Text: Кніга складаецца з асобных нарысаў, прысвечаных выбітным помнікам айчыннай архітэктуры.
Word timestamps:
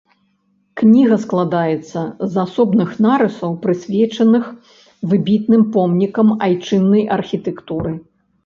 Кніга 0.79 1.17
складаецца 1.25 1.99
з 2.21 2.33
асобных 2.45 2.89
нарысаў, 3.07 3.51
прысвечаных 3.67 4.45
выбітным 5.13 5.61
помнікам 5.77 6.27
айчыннай 6.47 7.09
архітэктуры. 7.21 7.91